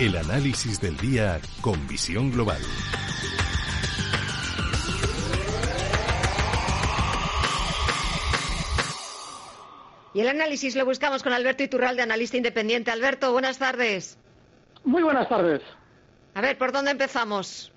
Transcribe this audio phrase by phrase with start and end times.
[0.00, 2.56] El análisis del día con visión global.
[10.14, 12.90] Y el análisis lo buscamos con Alberto Iturralde, analista independiente.
[12.90, 14.18] Alberto, buenas tardes.
[14.84, 15.60] Muy buenas tardes.
[16.32, 17.70] A ver, ¿por dónde empezamos?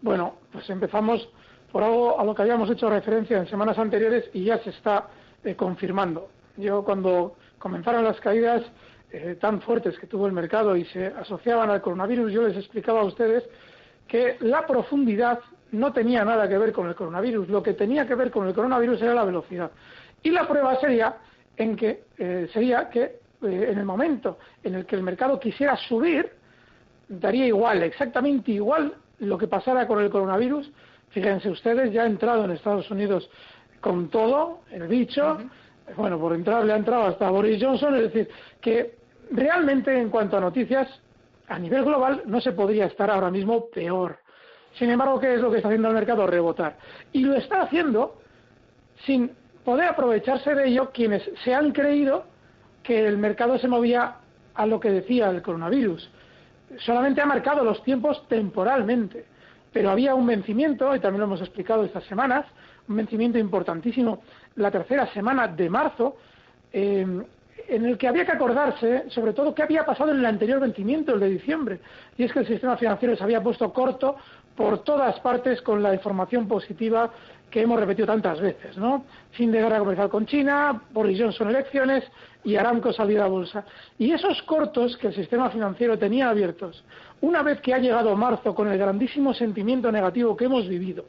[0.00, 1.28] Bueno, pues empezamos
[1.70, 5.08] por algo a lo que habíamos hecho referencia en semanas anteriores y ya se está
[5.44, 6.30] eh, confirmando.
[6.56, 8.62] Yo cuando comenzaron las caídas
[9.12, 13.00] eh, tan fuertes que tuvo el mercado y se asociaban al coronavirus, yo les explicaba
[13.00, 13.44] a ustedes
[14.06, 15.40] que la profundidad
[15.72, 17.48] no tenía nada que ver con el coronavirus.
[17.48, 19.70] Lo que tenía que ver con el coronavirus era la velocidad.
[20.22, 21.16] Y la prueba sería
[21.56, 25.76] en que eh, sería que eh, en el momento en el que el mercado quisiera
[25.76, 26.30] subir,
[27.08, 30.70] daría igual, exactamente igual lo que pasara con el coronavirus.
[31.10, 33.28] Fíjense ustedes, ya ha entrado en Estados Unidos
[33.80, 35.38] con todo, el bicho,
[35.96, 38.28] bueno, por entrar le ha entrado hasta Boris Johnson, es decir,
[38.60, 38.99] que
[39.30, 40.88] realmente en cuanto a noticias,
[41.48, 44.18] a nivel global no se podría estar ahora mismo peor.
[44.74, 46.26] Sin embargo, ¿qué es lo que está haciendo el mercado?
[46.26, 46.76] Rebotar.
[47.12, 48.20] Y lo está haciendo
[49.04, 49.32] sin
[49.64, 52.24] poder aprovecharse de ello quienes se han creído
[52.82, 54.16] que el mercado se movía
[54.54, 56.10] a lo que decía el coronavirus.
[56.78, 59.24] Solamente ha marcado los tiempos temporalmente,
[59.72, 62.46] pero había un vencimiento, y también lo hemos explicado estas semanas,
[62.88, 64.22] un vencimiento importantísimo,
[64.56, 66.16] la tercera semana de marzo,
[66.72, 67.06] eh,
[67.70, 71.14] en el que había que acordarse, sobre todo, qué había pasado en el anterior vencimiento,
[71.14, 71.80] el de diciembre.
[72.18, 74.16] Y es que el sistema financiero se había puesto corto
[74.56, 77.10] por todas partes con la información positiva
[77.50, 79.04] que hemos repetido tantas veces, ¿no?
[79.32, 82.04] Fin de guerra comercial con China, Boris Johnson elecciones
[82.44, 83.64] y Aramco salida a bolsa.
[83.98, 86.84] Y esos cortos que el sistema financiero tenía abiertos,
[87.20, 91.06] una vez que ha llegado marzo con el grandísimo sentimiento negativo que hemos vivido,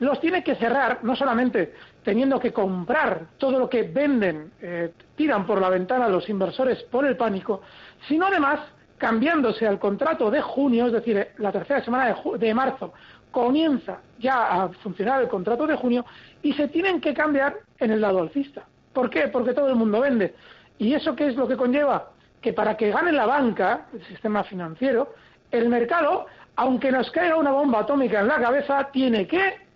[0.00, 5.46] los tiene que cerrar, no solamente teniendo que comprar todo lo que venden, eh, tiran
[5.46, 7.62] por la ventana los inversores por el pánico,
[8.06, 8.60] sino además
[8.96, 12.92] cambiándose al contrato de junio, es decir, eh, la tercera semana de, de marzo,
[13.30, 16.04] comienza ya a funcionar el contrato de junio
[16.42, 18.64] y se tienen que cambiar en el lado alcista.
[18.92, 19.28] ¿Por qué?
[19.28, 20.34] Porque todo el mundo vende.
[20.78, 22.10] ¿Y eso qué es lo que conlleva?
[22.40, 25.14] Que para que gane la banca, el sistema financiero,
[25.50, 26.26] el mercado,
[26.56, 29.67] aunque nos caiga una bomba atómica en la cabeza, tiene que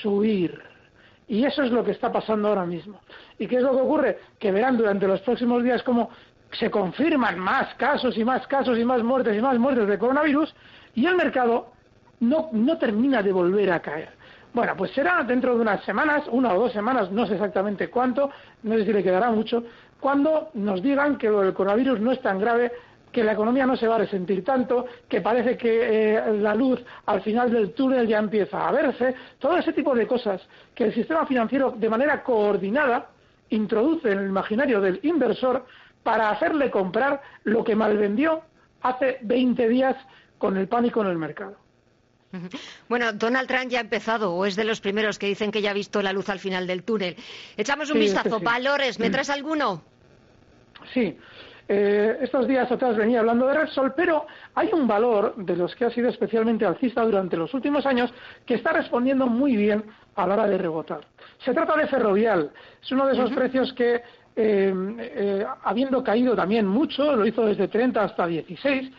[0.00, 0.60] subir.
[1.28, 3.00] Y eso es lo que está pasando ahora mismo.
[3.38, 4.18] ¿Y qué es lo que ocurre?
[4.38, 6.10] Que verán durante los próximos días cómo
[6.52, 10.54] se confirman más casos y más casos y más muertes y más muertes de coronavirus
[10.94, 11.72] y el mercado
[12.20, 14.10] no, no termina de volver a caer.
[14.52, 18.30] Bueno, pues será dentro de unas semanas, una o dos semanas, no sé exactamente cuánto,
[18.62, 19.64] no sé si le quedará mucho,
[19.98, 22.70] cuando nos digan que lo del coronavirus no es tan grave
[23.12, 26.82] que la economía no se va a resentir tanto, que parece que eh, la luz
[27.06, 30.40] al final del túnel ya empieza a verse, todo ese tipo de cosas
[30.74, 33.10] que el sistema financiero de manera coordinada
[33.50, 35.66] introduce en el imaginario del inversor
[36.02, 38.42] para hacerle comprar lo que malvendió
[38.80, 39.96] hace 20 días
[40.38, 41.56] con el pánico en el mercado.
[42.88, 45.70] Bueno, Donald Trump ya ha empezado, o es de los primeros que dicen que ya
[45.70, 47.16] ha visto la luz al final del túnel.
[47.56, 48.40] Echamos un vistazo.
[48.40, 49.82] Valores, ¿me traes alguno?
[50.92, 51.16] Sí,
[51.68, 55.84] eh, estos días atrás venía hablando de Repsol, pero hay un valor de los que
[55.84, 58.12] ha sido especialmente alcista durante los últimos años
[58.44, 59.84] que está respondiendo muy bien
[60.16, 61.00] a la hora de rebotar.
[61.44, 62.50] Se trata de Ferrovial.
[62.82, 64.02] Es uno de esos precios que, eh,
[64.36, 68.90] eh, habiendo caído también mucho, lo hizo desde 30 hasta 16,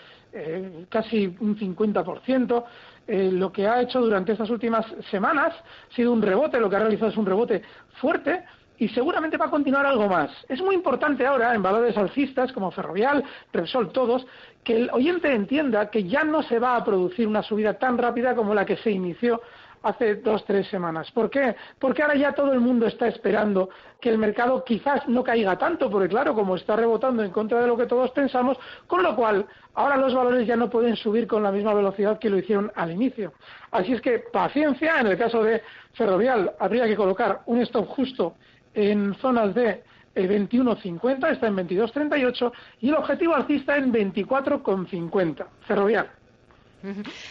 [0.89, 2.65] casi un 50%,
[3.07, 6.79] lo que ha hecho durante estas últimas semanas ha sido un rebote, lo que ha
[6.79, 7.61] realizado es un rebote
[8.01, 8.43] fuerte,
[8.83, 10.29] y seguramente va a continuar algo más.
[10.49, 13.23] Es muy importante ahora, en valores alcistas como Ferrovial,
[13.53, 14.27] Repsol, todos,
[14.61, 18.35] que el oyente entienda que ya no se va a producir una subida tan rápida
[18.35, 19.41] como la que se inició
[19.83, 21.09] hace dos, tres semanas.
[21.11, 21.55] ¿Por qué?
[21.79, 23.69] Porque ahora ya todo el mundo está esperando
[24.01, 27.67] que el mercado quizás no caiga tanto, porque claro, como está rebotando en contra de
[27.67, 28.57] lo que todos pensamos,
[28.87, 32.29] con lo cual ahora los valores ya no pueden subir con la misma velocidad que
[32.29, 33.33] lo hicieron al inicio.
[33.71, 35.61] Así es que paciencia, en el caso de
[35.93, 38.35] Ferrovial habría que colocar un stop justo
[38.73, 39.83] en zonas de
[40.15, 46.09] 21.50, está en 22.38 y el objetivo alcista en 24.50, ferrovial.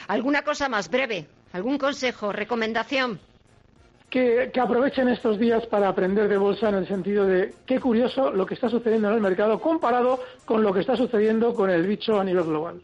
[0.08, 1.26] ¿Alguna cosa más breve?
[1.52, 3.20] ¿Algún consejo, recomendación?
[4.12, 8.44] que, aprovechen estos días para aprender de bolsa en el sentido de qué curioso lo
[8.44, 12.20] que está sucediendo en el mercado comparado con lo que está sucediendo con el bicho
[12.20, 12.82] a nivel global.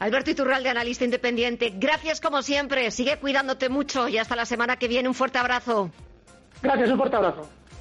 [0.00, 2.90] Alberto Iturralde, analista independiente, gracias como siempre.
[2.90, 5.08] Sigue cuidándote mucho y hasta la semana que viene.
[5.08, 5.90] Un fuerte abrazo.
[6.62, 7.57] Gracias, un fuerte abrazo.